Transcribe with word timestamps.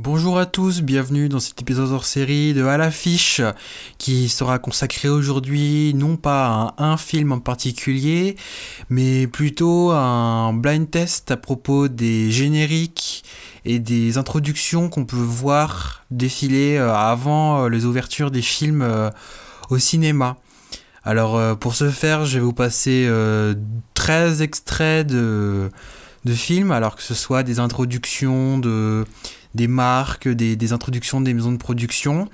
Bonjour 0.00 0.38
à 0.38 0.46
tous, 0.46 0.80
bienvenue 0.82 1.28
dans 1.28 1.40
cet 1.40 1.60
épisode 1.60 1.90
hors 1.90 2.04
série 2.04 2.54
de 2.54 2.64
À 2.64 2.76
l'affiche 2.76 3.40
qui 3.98 4.28
sera 4.28 4.60
consacré 4.60 5.08
aujourd'hui 5.08 5.92
non 5.92 6.16
pas 6.16 6.72
à 6.78 6.84
un 6.84 6.96
film 6.96 7.32
en 7.32 7.40
particulier 7.40 8.36
mais 8.90 9.26
plutôt 9.26 9.90
à 9.90 9.98
un 9.98 10.52
blind 10.52 10.88
test 10.88 11.32
à 11.32 11.36
propos 11.36 11.88
des 11.88 12.30
génériques 12.30 13.24
et 13.64 13.80
des 13.80 14.18
introductions 14.18 14.88
qu'on 14.88 15.04
peut 15.04 15.16
voir 15.16 16.04
défiler 16.12 16.76
euh, 16.76 16.94
avant 16.94 17.64
euh, 17.64 17.68
les 17.68 17.84
ouvertures 17.84 18.30
des 18.30 18.42
films 18.42 18.82
euh, 18.82 19.10
au 19.68 19.78
cinéma. 19.78 20.36
Alors 21.02 21.58
pour 21.58 21.74
ce 21.74 21.90
faire 21.90 22.24
je 22.24 22.38
vais 22.38 22.44
vous 22.44 22.52
passer 22.52 23.10
13 23.94 24.42
extraits 24.42 25.06
de, 25.06 25.70
de 26.24 26.32
films 26.34 26.70
alors 26.70 26.94
que 26.94 27.02
ce 27.02 27.14
soit 27.14 27.42
des 27.42 27.58
introductions 27.58 28.58
de 28.58 29.04
des 29.58 29.68
marques, 29.68 30.28
des, 30.28 30.72
introductions 30.72 31.20
des 31.20 31.34
maisons 31.34 31.52
de 31.52 31.58
production. 31.58 32.28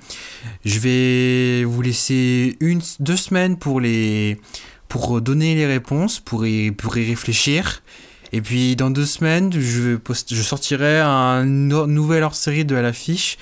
Je 0.63 0.79
vais 0.79 1.63
vous 1.65 1.81
laisser 1.81 2.55
une, 2.59 2.81
deux 2.99 3.17
semaines 3.17 3.57
pour, 3.57 3.81
les, 3.81 4.39
pour 4.87 5.19
donner 5.21 5.55
les 5.55 5.65
réponses, 5.65 6.19
pour 6.19 6.45
y, 6.45 6.71
pour 6.71 6.95
y 6.97 7.05
réfléchir. 7.05 7.81
Et 8.31 8.41
puis 8.41 8.75
dans 8.75 8.91
deux 8.91 9.05
semaines, 9.05 9.51
je, 9.51 9.97
je 10.29 10.41
sortirai 10.41 10.99
un 10.99 11.45
nouvel 11.45 12.23
hors-série 12.23 12.65
de 12.65 12.75
l'affiche 12.75 13.37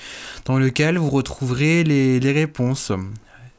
dans 0.46 0.58
lequel 0.58 0.96
vous 0.98 1.10
retrouverez 1.10 1.84
les, 1.84 2.20
les, 2.20 2.32
réponses. 2.32 2.90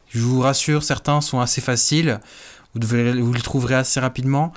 Je 0.09 0.19
vous 0.19 0.41
rassure, 0.41 0.81
certains 0.83 1.21
sont 1.21 1.39
assez 1.39 1.61
faciles, 1.61 2.19
vous, 2.73 2.81
vous 2.87 3.33
les 3.33 3.41
trouverez 3.41 3.75
assez 3.75 3.99
rapidement 3.99 4.53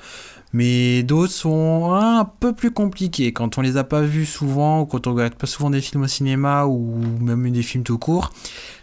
mais 0.53 1.03
d'autres 1.03 1.33
sont 1.33 1.93
un 1.93 2.25
peu 2.25 2.53
plus 2.53 2.71
compliqués 2.71 3.33
quand 3.33 3.57
on 3.57 3.61
les 3.61 3.77
a 3.77 3.83
pas 3.83 4.01
vus 4.01 4.25
souvent 4.25 4.81
ou 4.81 4.85
quand 4.85 5.07
on 5.07 5.13
regarde 5.13 5.35
pas 5.35 5.47
souvent 5.47 5.69
des 5.69 5.81
films 5.81 6.03
au 6.03 6.07
cinéma 6.07 6.65
ou 6.65 6.99
même 7.21 7.49
des 7.51 7.61
films 7.61 7.83
tout 7.83 7.97
court. 7.97 8.31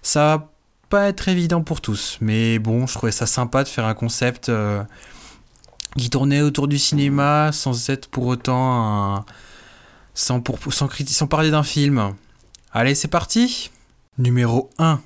Ça 0.03 0.37
va 0.37 0.53
pas 0.89 1.09
être 1.09 1.29
évident 1.29 1.63
pour 1.63 1.81
tous, 1.81 2.19
mais 2.21 2.59
bon, 2.59 2.87
je 2.87 2.95
trouvais 2.95 3.13
ça 3.13 3.27
sympa 3.27 3.65
de 3.65 3.69
faire 3.69 3.87
un 3.87 3.95
concept 3.95 4.49
euh, 4.49 4.83
qui 5.97 6.11
tournait 6.11 6.43
autour 6.43 6.69
du 6.69 6.79
cinéma 6.79 7.51
sans 7.53 7.91
être 7.91 8.09
pour 8.09 8.27
autant 8.27 9.17
un... 9.17 9.25
sans, 10.15 10.41
pour... 10.41 10.59
sans, 10.73 10.89
sans 10.91 11.27
parler 11.27 11.51
d'un 11.51 11.65
film. 11.65 12.13
Allez, 12.73 12.95
c'est 12.95 13.09
parti 13.09 13.71
Numéro 14.19 14.71
1 14.79 15.01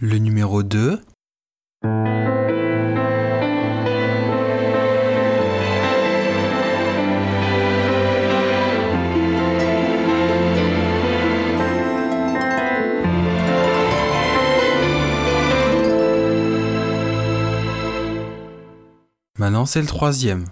Le 0.00 0.18
numéro 0.18 0.62
2. 0.62 1.00
Maintenant, 19.36 19.66
c'est 19.66 19.80
le 19.80 19.86
troisième. 19.88 20.44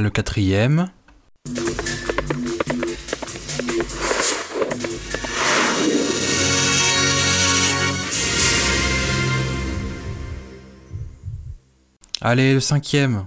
Le 0.00 0.08
quatrième. 0.08 0.88
Allez, 12.20 12.54
le 12.54 12.60
cinquième. 12.60 13.26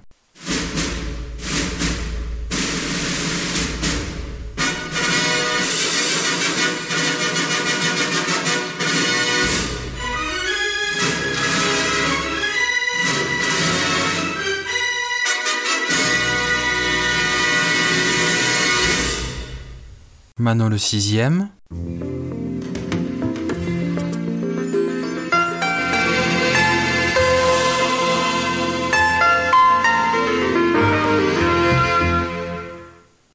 Manon 20.45 20.69
le 20.69 20.78
sixième. 20.78 21.50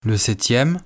Le 0.05 0.17
septième. 0.17 0.79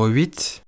Numéro 0.00 0.14
8. 0.14 0.62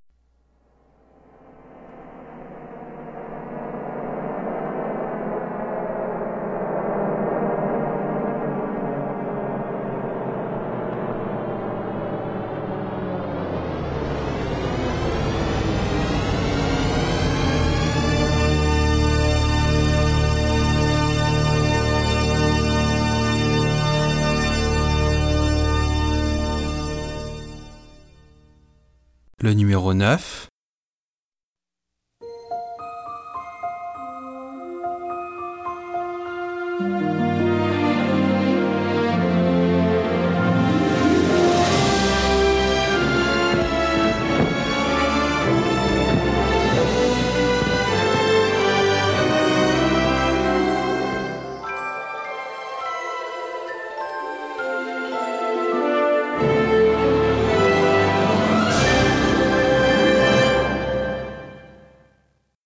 Le 29.43 29.55
numéro 29.55 29.93
9. 29.93 30.52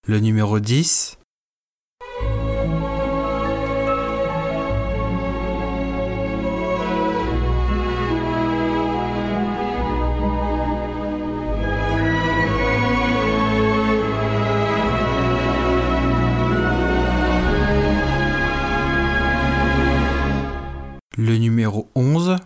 Le 0.09 0.21
numéro 0.21 0.61
10. 0.61 1.19
Le 21.19 21.37
numéro 21.37 21.89
11. 21.97 22.37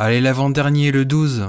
Allez, 0.00 0.20
l'avant-dernier, 0.20 0.92
le 0.92 1.04
12. 1.04 1.48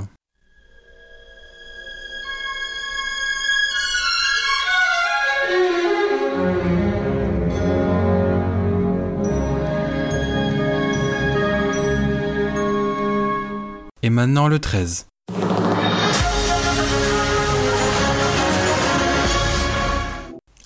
Et 14.01 14.10
maintenant 14.10 14.48
le 14.48 14.57
13. 14.57 15.06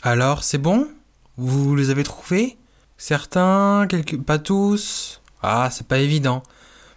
Alors, 0.04 0.46
c'est 0.46 0.58
bon? 0.58 0.88
Vous 1.36 1.76
les 1.76 1.90
avez 1.90 2.06
trouvés? 2.06 2.56
Certains, 2.98 3.88
quelques... 3.90 4.18
pas 4.22 4.40
tous? 4.40 5.22
Ah, 5.42 5.68
c'est 5.70 5.86
pas 5.86 5.98
évident. 5.98 6.44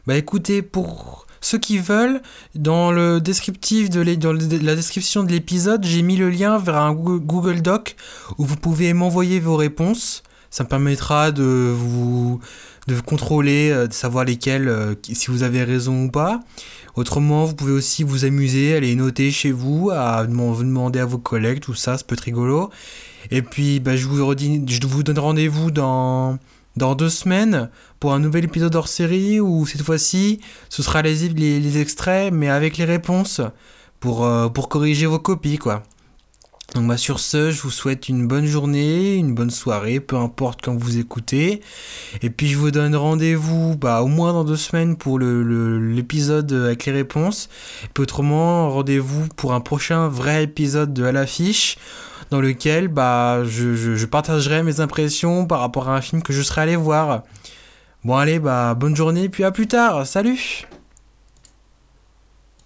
Bah 0.07 0.17
écoutez, 0.17 0.63
pour 0.63 1.27
ceux 1.41 1.59
qui 1.59 1.79
veulent, 1.79 2.23
dans 2.55 2.93
le 2.93 3.21
descriptif 3.21 3.91
de 3.91 4.01
la 4.01 4.77
description 4.77 5.25
de 5.25 5.33
l'épisode, 5.33 5.85
j'ai 5.85 6.03
mis 6.03 6.17
le 6.17 6.31
lien 6.31 6.59
vers 6.59 6.77
un 6.77 6.93
Google 6.93 7.61
Doc 7.61 7.97
où 8.39 8.45
vous 8.45 8.57
pouvez 8.57 8.93
m'envoyer 8.93 9.41
vos 9.41 9.57
réponses. 9.57 10.23
Ça 10.49 10.63
me 10.63 10.69
permettra 10.69 11.33
de 11.33 11.75
vous 11.77 12.41
de 12.87 13.01
contrôler, 13.01 13.71
euh, 13.73 13.89
de 13.89 13.93
savoir 13.93 14.25
lesquels, 14.25 14.69
euh, 14.69 14.95
si 15.03 15.27
vous 15.27 15.43
avez 15.43 15.65
raison 15.65 16.05
ou 16.05 16.11
pas. 16.11 16.41
Autrement, 16.95 17.45
vous 17.45 17.57
pouvez 17.57 17.73
aussi 17.73 18.05
vous 18.05 18.25
amuser, 18.25 18.77
aller 18.77 18.95
noter 18.95 19.33
chez 19.33 19.51
vous, 19.51 19.91
à 19.91 20.23
vous 20.23 20.63
demander 20.63 21.01
à 21.01 21.05
vos 21.05 21.19
collègues, 21.19 21.59
tout 21.59 21.75
ça, 21.75 21.99
ça 21.99 22.05
peut 22.05 22.15
être 22.15 22.21
rigolo. 22.21 22.71
Et 23.33 23.43
puis, 23.43 23.81
bah, 23.81 23.97
je, 23.97 24.07
vous 24.07 24.25
redis, 24.25 24.63
je 24.69 24.87
vous 24.87 25.03
donne 25.03 25.19
rendez-vous 25.19 25.73
dans, 25.73 26.39
dans 26.77 26.95
deux 26.95 27.09
semaines 27.09 27.71
pour 28.01 28.13
un 28.13 28.19
nouvel 28.19 28.45
épisode 28.45 28.75
hors 28.75 28.89
série 28.89 29.41
où 29.41 29.67
cette 29.67 29.83
fois-ci, 29.83 30.41
ce 30.69 30.83
sera 30.83 31.03
les, 31.03 31.29
les, 31.35 31.79
extraits, 31.79 32.33
mais 32.33 32.49
avec 32.49 32.77
les 32.77 32.85
réponses 32.85 33.41
pour, 34.01 34.25
euh, 34.25 34.49
pour 34.49 34.69
corriger 34.69 35.07
vos 35.07 35.19
copies, 35.19 35.59
quoi. 35.59 35.83
Donc 36.77 36.89
bah 36.89 36.99
sur 36.99 37.21
ce, 37.21 37.51
je 37.51 37.63
vous 37.63 37.71
souhaite 37.71 38.11
une 38.11 38.29
bonne 38.29 38.45
journée, 38.45 39.15
une 39.15 39.35
bonne 39.35 39.49
soirée, 39.49 39.99
peu 39.99 40.17
importe 40.17 40.61
quand 40.63 40.77
vous 40.77 40.99
écoutez. 40.99 41.63
Et 42.21 42.29
puis 42.29 42.49
je 42.49 42.59
vous 42.59 42.71
donne 42.71 42.95
rendez-vous 42.95 43.77
bah, 43.77 44.03
au 44.03 44.09
moins 44.09 44.35
dans 44.35 44.45
deux 44.45 44.59
semaines 44.59 44.95
pour 44.95 45.19
l'épisode 45.19 46.53
le, 46.53 46.67
avec 46.67 46.85
les 46.85 46.93
réponses. 46.93 47.49
Et 47.85 47.89
puis 47.95 48.03
autrement, 48.03 48.69
rendez-vous 48.69 49.27
pour 49.37 49.55
un 49.55 49.61
prochain 49.61 50.09
vrai 50.09 50.45
épisode 50.45 50.93
de 50.93 51.05
À 51.05 51.13
l'affiche 51.13 51.79
dans 52.31 52.43
lequel 52.43 52.89
bah, 52.89 53.43
je, 53.47 54.05
partagerai 54.05 54.63
mes 54.63 54.81
impressions 54.81 55.47
par 55.47 55.61
rapport 55.61 55.89
à 55.89 55.97
un 55.97 56.03
film 56.03 56.23
que 56.23 56.35
je 56.35 56.43
serai 56.43 56.61
allé 56.61 56.77
voir. 56.77 57.23
Bon 58.05 58.17
allez, 58.17 58.39
bah 58.39 58.75
bonne 58.75 58.95
journée, 58.95 59.31
puis 59.31 59.45
à 59.45 59.51
plus 59.51 59.67
tard, 59.67 60.07
salut 60.07 60.67